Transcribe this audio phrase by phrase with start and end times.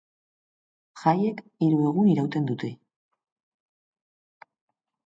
[1.01, 2.71] Jaiek hiru egun irauten dute.